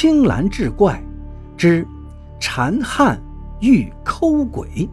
[0.00, 0.98] 青蓝志怪
[1.58, 1.86] 之
[2.40, 3.22] 缠汉
[3.60, 4.88] 遇抠鬼。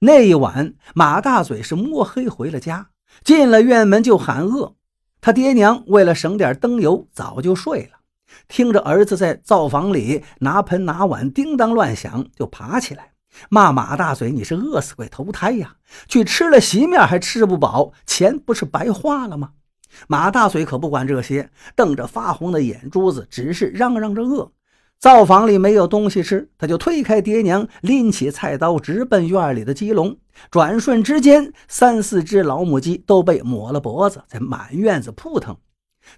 [0.00, 2.88] 那一晚，马大嘴是摸黑回了家，
[3.22, 4.74] 进了院门就喊饿。
[5.20, 8.00] 他爹娘为了省点灯油，早就睡了。
[8.48, 13.12] 听着儿子在灶房里拿盆拿碗叮当乱响，就爬起来
[13.48, 15.76] 骂马大嘴：“你是饿死鬼投胎呀！
[16.08, 19.50] 去吃了席面还吃不饱，钱不是白花了吗？”
[20.08, 24.52] 马大嘴可不管这些，瞪着发红的眼珠子，只是嚷嚷着饿。
[24.98, 30.16] 灶房里没有东西吃，他就推开爹娘，拎起菜刀直奔院里的鸡笼。
[30.50, 35.56] 转瞬之间，三四只老母鸡都被抹了脖子，在满院子扑腾。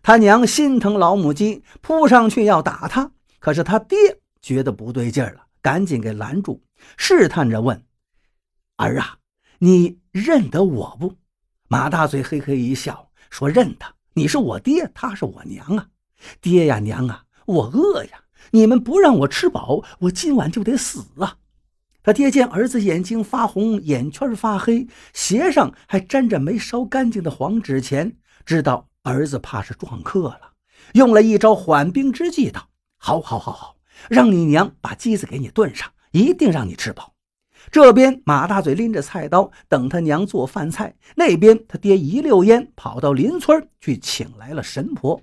[0.02, 3.10] 他娘心疼老母鸡，扑上去要打他，
[3.40, 3.98] 可是他爹
[4.40, 6.62] 觉得不对劲了，赶紧给拦住，
[6.96, 7.84] 试探着问
[8.76, 9.18] ：“儿啊，
[9.58, 11.16] 你认得我不？”
[11.68, 15.88] 马大嘴嘿嘿一笑，说：“认得，你是我爹，他是我娘啊。
[16.40, 21.38] 爹呀，娘啊，我饿呀，你们不让我吃饱，我今晚就得死啊！”
[22.02, 28.88] 他爹见儿子眼睛发红，眼圈发黑，鞋上还沾着没烧干净的黄纸钱，知道。
[29.04, 30.52] 儿子怕是撞客了，
[30.92, 32.68] 用了一招缓兵之计，道
[32.98, 33.76] ：“好，好，好，好，
[34.08, 37.14] 让你娘把鸡子给你炖上，一定让你吃饱。”
[37.70, 45.20] 这边马大嘴拎着菜刀等他娘做饭菜，那边他爹一溜烟跑到邻村去请来了神婆。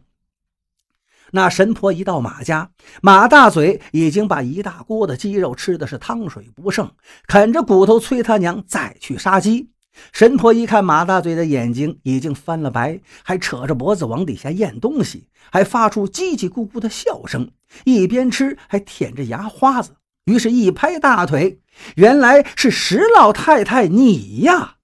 [1.31, 2.69] 那神婆一到马家，
[3.01, 6.91] 马大嘴已经把一大锅的鸡肉吃的是汤水不剩，
[7.27, 9.71] 啃着骨头催他娘再去杀鸡。
[10.11, 17.51] 神婆一看马大嘴的眼睛已经翻了白，还扯着脖子往底下咽东西，还发出叽叽咕咕的笑声，
[17.83, 19.95] 一边吃还舔着牙花子。
[20.25, 21.59] 于是，一拍大腿，
[21.95, 24.77] 原来是石老太太你呀！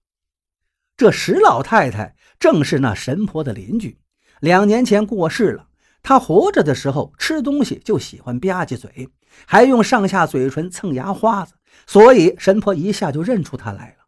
[0.96, 3.98] 这石老太太正是那神婆的邻居，
[4.40, 5.68] 两年前过世了。
[6.04, 9.10] 她活着的时候吃东西就喜欢吧唧嘴，
[9.46, 11.56] 还用上下嘴唇蹭牙花子，
[11.88, 14.01] 所以神婆一下就认出她来了。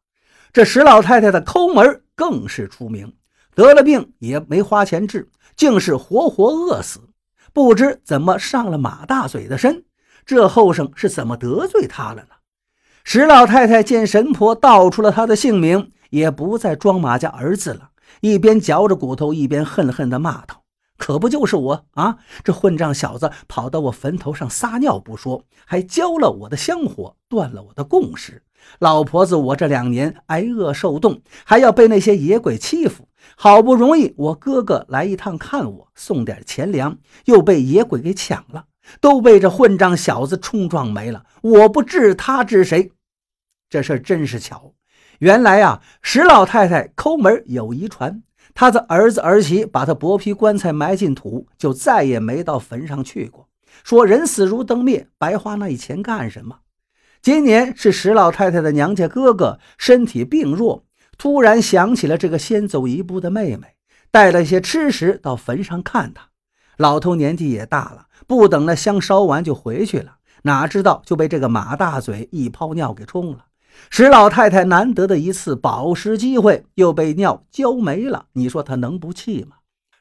[0.54, 3.12] 这石老太太的抠门更是出名，
[3.56, 7.10] 得了病也没花钱治，竟是活活饿死。
[7.52, 9.84] 不知怎么上了马大嘴的身，
[10.28, 12.36] 这后生是怎么得罪他了呢？
[13.04, 17.90] 石老太太见神婆道出了他的姓名，也不再装马家儿子了，
[18.22, 20.62] 一边嚼着骨头，一边恨恨地骂道
[21.00, 22.20] ：“可不就是我啊！
[22.44, 28.44] 这混账小子跑到我坟头上撒尿不说，还浇了我的香火，断了我的供食。”
[28.80, 33.08] 老婆子，我这两年挨饿受冻，还要被那些野鬼欺负。
[33.36, 38.66] 好不容易我哥哥来一趟看我，送点钱粮，又被野鬼给抢了，
[39.00, 41.26] 都被这混账小子冲撞没了。
[41.42, 42.92] 我不治他治谁？
[43.70, 44.74] 这事真是巧。
[45.20, 48.22] 原来啊，石老太太抠门有遗传，
[48.54, 53.48] 她的儿子儿媳把她薄皮棺材埋进土，就再也没到坟上去过。
[53.84, 56.60] 说人死如灯灭，白花那钱干什么？
[57.24, 60.84] 今年是石老太太的娘家哥哥身体病弱，
[61.18, 63.76] 突然想起了这个先走一步的妹妹，
[64.12, 66.28] 带了些吃食到坟上看她。
[66.76, 73.46] 老头年纪也大了，不等那香烧完就回去了，哪知道就被这个马大嘴一泡尿给冲了。
[73.90, 79.56] 石老太太难得的一次保尸机会又被尿浇没了，你说她能不气吗？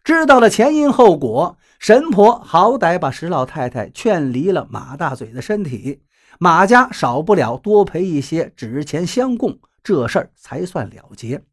[0.04, 6.02] 知道了前因后果，神婆好歹把石老太太劝离了马大嘴的身体。
[6.40, 11.44] 马家少不了多赔一些纸钱相供，这事儿才算了结。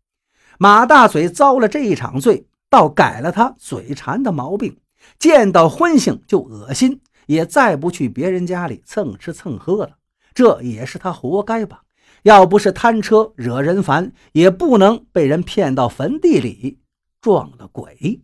[0.58, 4.80] 马大嘴遭了这一场罪，倒改了他嘴馋的毛病，
[5.20, 9.92] 见到荤腥就恶心，也再不去别人家里蹭吃蹭喝了。
[10.34, 11.84] 这也是他活该吧？
[12.24, 16.80] 要不是贪车惹人烦，也不能被人骗到坟地里
[17.22, 18.22] 撞了鬼。